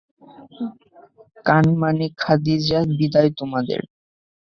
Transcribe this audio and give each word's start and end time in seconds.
কানমাণি, 1.45 2.07
খাদিজা, 2.17 2.79
বিদায় 2.97 3.31
তোমাদের। 3.39 3.81